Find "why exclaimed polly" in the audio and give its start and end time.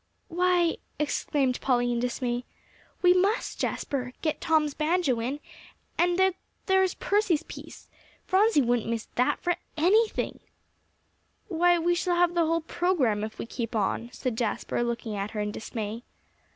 0.29-1.91